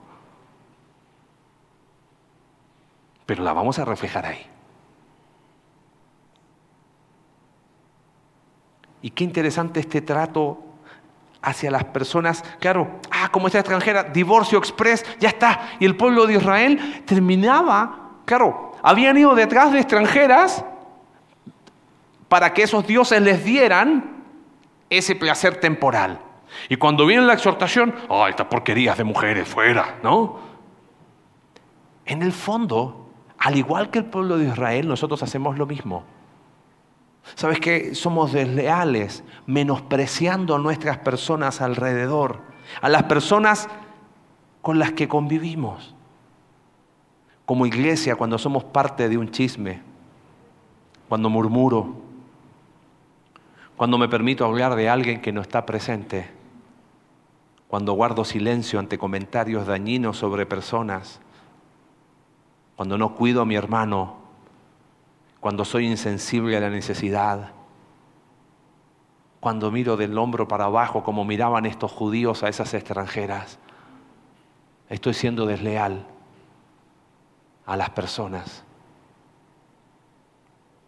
[3.26, 4.48] Pero la vamos a reflejar ahí.
[9.02, 10.60] Y qué interesante este trato
[11.42, 12.44] hacia las personas.
[12.60, 15.72] Claro, ah, como esta extranjera, divorcio express, ya está.
[15.80, 20.64] Y el pueblo de Israel terminaba Claro, habían ido detrás de extranjeras
[22.30, 24.24] para que esos dioses les dieran
[24.90, 26.20] ese placer temporal.
[26.70, 29.98] Y cuando viene la exhortación, ¡ay, estas porquerías de mujeres fuera!
[30.02, 30.40] ¿No?
[32.06, 36.04] En el fondo, al igual que el pueblo de Israel, nosotros hacemos lo mismo.
[37.36, 37.96] ¿Sabes qué?
[37.96, 42.42] Somos desleales, menospreciando a nuestras personas alrededor,
[42.82, 43.68] a las personas
[44.62, 45.96] con las que convivimos
[47.52, 49.82] como iglesia cuando somos parte de un chisme,
[51.10, 51.96] cuando murmuro,
[53.76, 56.32] cuando me permito hablar de alguien que no está presente,
[57.68, 61.20] cuando guardo silencio ante comentarios dañinos sobre personas,
[62.78, 64.21] cuando no cuido a mi hermano,
[65.42, 67.52] cuando soy insensible a la necesidad,
[69.40, 73.58] cuando miro del hombro para abajo como miraban estos judíos a esas extranjeras,
[74.88, 76.06] estoy siendo desleal
[77.66, 78.64] a las personas.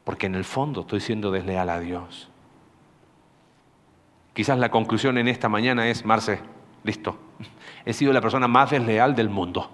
[0.04, 2.30] Porque en el fondo estoy siendo desleal a Dios.
[4.34, 6.40] Quizás la conclusión en esta mañana es, Marce,
[6.84, 7.18] listo,
[7.86, 9.72] he sido la persona más desleal del mundo.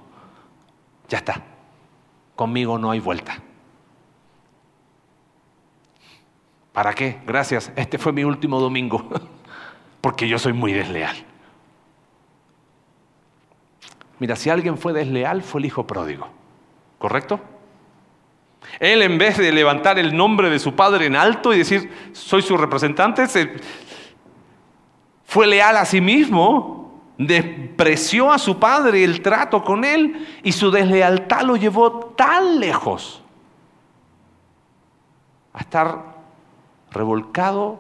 [1.10, 1.44] Ya está,
[2.38, 3.44] conmigo no hay vuelta.
[6.80, 7.20] ¿Para qué?
[7.28, 9.06] Gracias, este fue mi último domingo,
[10.00, 11.14] porque yo soy muy desleal.
[14.18, 16.30] Mira, si alguien fue desleal, fue el hijo pródigo.
[16.98, 17.42] ¿Correcto?
[18.80, 22.42] Él en vez de levantar el nombre de su padre en alto y decir, soy
[22.42, 23.28] su representante,
[25.26, 30.72] fue leal a sí mismo, despreció a su padre el trato con él y su
[30.72, 33.22] deslealtad lo llevó tan lejos
[35.52, 36.19] a estar
[36.92, 37.80] revolcado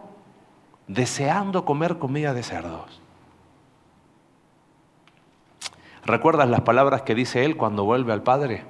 [0.88, 3.02] deseando comer comida de cerdos.
[6.04, 8.64] ¿Recuerdas las palabras que dice él cuando vuelve al Padre?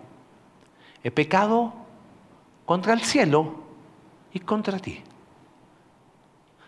[1.04, 1.74] He pecado
[2.66, 3.56] contra el cielo
[4.34, 5.04] y contra ti.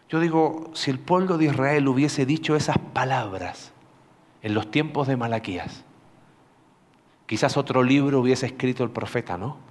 [0.10, 3.74] Yo digo, si el pueblo de Israel hubiese dicho esas palabras
[4.42, 5.84] en los tiempos de Malaquías,
[7.26, 9.71] quizás otro libro hubiese escrito el profeta, ¿no?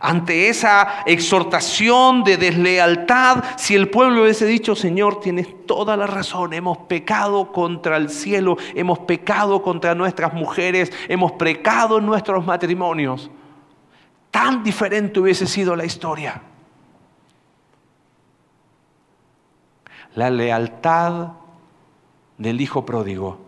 [0.00, 6.52] Ante esa exhortación de deslealtad, si el pueblo hubiese dicho, Señor, tienes toda la razón,
[6.52, 13.30] hemos pecado contra el cielo, hemos pecado contra nuestras mujeres, hemos pecado en nuestros matrimonios,
[14.30, 16.42] tan diferente hubiese sido la historia.
[20.14, 21.32] La lealtad
[22.36, 23.38] del Hijo pródigo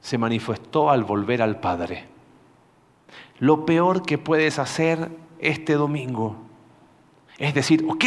[0.00, 2.15] se manifestó al volver al Padre
[3.38, 6.46] lo peor que puedes hacer este domingo
[7.38, 8.04] es decir, ok,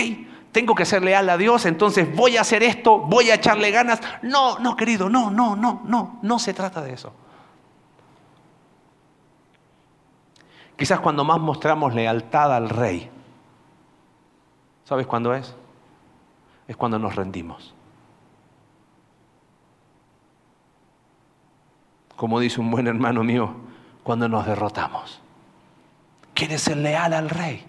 [0.52, 4.02] tengo que ser leal a Dios, entonces voy a hacer esto, voy a echarle ganas.
[4.24, 7.14] No, no, querido, no, no, no, no, no se trata de eso.
[10.76, 13.10] Quizás cuando más mostramos lealtad al rey,
[14.86, 15.54] ¿sabes cuándo es?
[16.68, 17.76] Es cuando nos rendimos.
[22.16, 23.54] Como dice un buen hermano mío,
[24.10, 25.22] cuando nos derrotamos.
[26.34, 27.64] ¿Quieres ser leal al rey?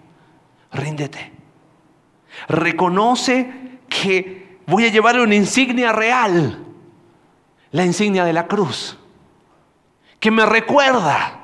[0.71, 1.31] Ríndete.
[2.47, 6.65] Reconoce que voy a llevar una insignia real,
[7.69, 8.97] la insignia de la cruz,
[10.19, 11.43] que me recuerda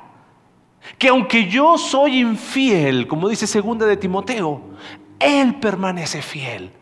[0.98, 4.60] que aunque yo soy infiel, como dice segunda de Timoteo,
[5.20, 6.72] Él permanece fiel.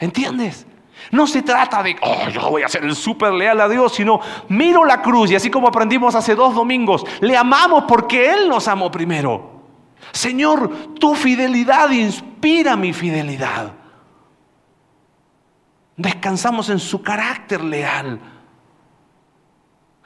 [0.00, 0.66] ¿Entiendes?
[1.10, 4.20] No se trata de, oh, yo voy a ser el súper leal a Dios, sino
[4.48, 8.66] miro la cruz y así como aprendimos hace dos domingos, le amamos porque Él nos
[8.68, 9.56] amó primero.
[10.12, 13.72] Señor, tu fidelidad inspira mi fidelidad.
[15.96, 18.20] Descansamos en su carácter leal.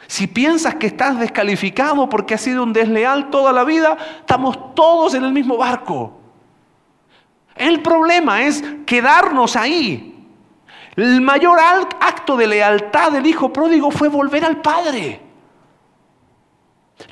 [0.07, 5.14] Si piensas que estás descalificado porque has sido un desleal toda la vida, estamos todos
[5.14, 6.20] en el mismo barco.
[7.55, 10.19] El problema es quedarnos ahí.
[11.01, 15.18] El mayor acto de lealtad del hijo pródigo fue volver al Padre.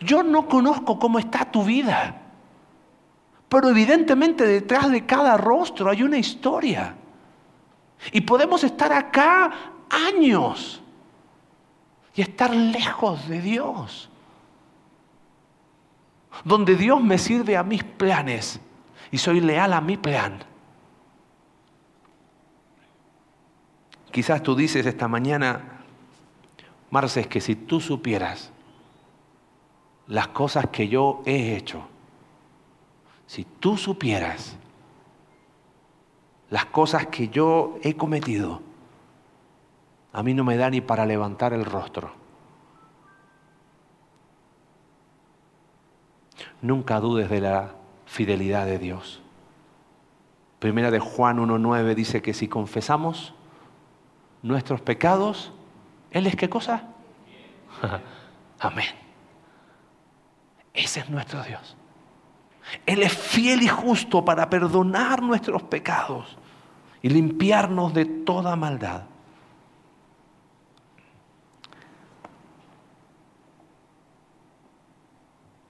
[0.03, 2.21] Yo no conozco cómo está tu vida,
[3.49, 6.95] pero evidentemente detrás de cada rostro hay una historia.
[8.13, 9.51] Y podemos estar acá
[9.89, 10.83] años
[12.15, 14.11] y estar lejos de Dios.
[16.45, 18.61] Donde Dios me sirve a mis planes
[19.11, 20.48] y soy leal a mi plan.
[24.19, 25.85] Quizás tú dices esta mañana,
[26.91, 28.51] Marce, es que si tú supieras
[30.09, 31.87] las cosas que yo he hecho,
[33.29, 34.57] si tú supieras
[36.51, 38.61] las cosas que yo he cometido,
[40.13, 42.11] a mí no me da ni para levantar el rostro.
[46.61, 49.23] Nunca dudes de la fidelidad de Dios.
[50.59, 53.38] Primera de Juan 1.9 dice que si confesamos
[54.43, 55.53] nuestros pecados,
[56.11, 56.89] Él es qué cosa?
[58.61, 58.87] Amén.
[60.73, 61.77] Ese es nuestro Dios.
[62.87, 66.37] Él es fiel y justo para perdonar nuestros pecados
[67.03, 69.03] y limpiarnos de toda maldad.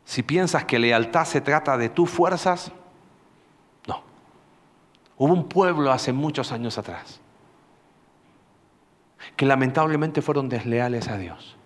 [0.05, 2.73] Si piensas que lealtad se trata de tus fuerzas,
[3.87, 4.03] no.
[5.17, 7.21] Hubo un pueblo hace muchos años atrás
[9.37, 11.57] que lamentablemente fueron desleales a Dios.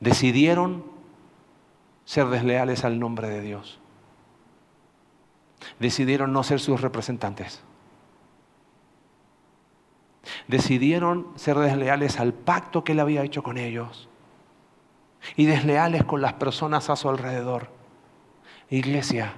[0.00, 0.84] Decidieron
[2.04, 3.78] ser desleales al nombre de Dios.
[5.78, 7.62] Decidieron no ser sus representantes.
[10.48, 14.08] Decidieron ser desleales al pacto que él había hecho con ellos.
[15.36, 17.68] Y desleales con las personas a su alrededor.
[18.70, 19.34] Iglesia,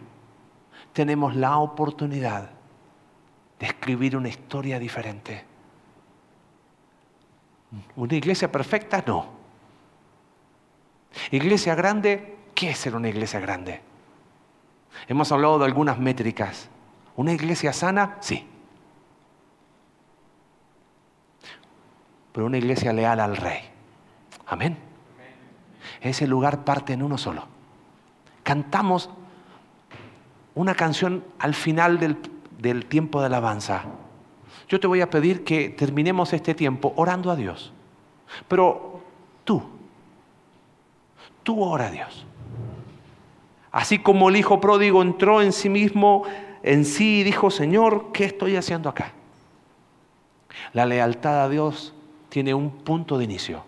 [0.93, 2.51] tenemos la oportunidad
[3.59, 5.52] de escribir una historia diferente.
[7.97, 9.03] ¿Una iglesia perfecta?
[9.07, 9.27] No.
[11.31, 13.81] Iglesia grande, ¿Qué es ser una iglesia grande?
[15.09, 16.69] Hemos hablado de algunas métricas.
[17.17, 18.19] ¿Una iglesia sana?
[18.21, 18.47] Sí.
[22.33, 23.63] Pero una iglesia leal al rey.
[24.47, 24.79] Amén.
[26.01, 27.47] Ese lugar parte en uno solo.
[28.43, 29.11] Cantamos
[30.55, 32.19] una canción al final del,
[32.59, 33.85] del tiempo de alabanza.
[34.73, 37.75] Yo te voy a pedir que terminemos este tiempo orando a Dios.
[38.49, 39.03] Pero
[39.45, 39.63] tú,
[41.43, 42.25] tú ora a Dios.
[43.71, 46.25] Así como el hijo pródigo entró en sí mismo,
[46.63, 49.13] en sí y dijo, Señor, ¿qué estoy haciendo acá?
[50.73, 51.93] La lealtad a Dios
[52.31, 53.65] tiene un punto de inicio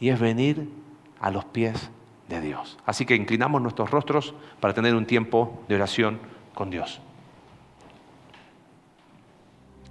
[0.00, 0.68] y es venir
[1.20, 1.92] a los pies
[2.28, 2.78] de Dios.
[2.84, 6.18] Así que inclinamos nuestros rostros para tener un tiempo de oración
[6.52, 7.00] con Dios.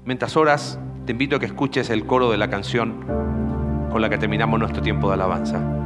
[0.06, 0.78] Mientras oras,
[1.08, 3.04] te invito a que escuches el coro de la canción
[3.92, 5.85] con la que terminamos nuestro tiempo de alabanza.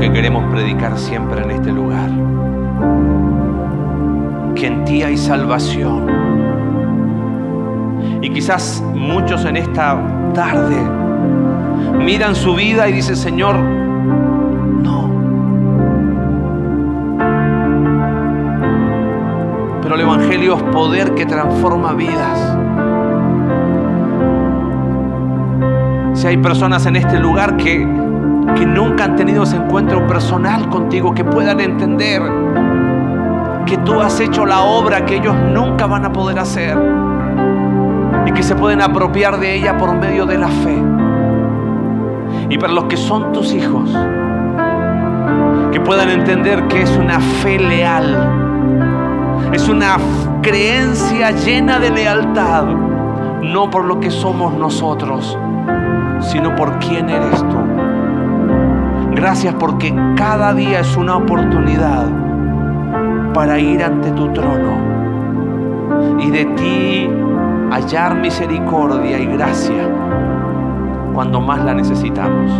[0.00, 2.08] Que queremos predicar siempre en este lugar.
[4.54, 6.06] Que en ti hay salvación.
[8.22, 9.98] Y quizás muchos en esta
[10.32, 10.76] tarde
[11.98, 15.10] miran su vida y dicen, Señor, no.
[19.82, 22.56] Pero el Evangelio es poder que transforma vidas.
[26.14, 27.86] Si hay personas en este lugar que,
[28.56, 32.22] que nunca han tenido ese encuentro personal contigo, que puedan entender
[33.66, 36.76] que tú has hecho la obra que ellos nunca van a poder hacer
[38.26, 40.82] y que se pueden apropiar de ella por medio de la fe.
[42.48, 43.90] Y para los que son tus hijos,
[45.72, 48.50] que puedan entender que es una fe leal,
[49.52, 49.98] es una
[50.42, 55.38] creencia llena de lealtad, no por lo que somos nosotros,
[56.20, 57.79] sino por quién eres tú.
[59.20, 62.06] Gracias porque cada día es una oportunidad
[63.34, 64.78] para ir ante tu trono
[66.18, 67.06] y de ti
[67.70, 69.90] hallar misericordia y gracia
[71.12, 72.50] cuando más la necesitamos.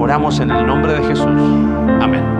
[0.00, 1.28] Oramos en el nombre de Jesús.
[2.00, 2.39] Amén.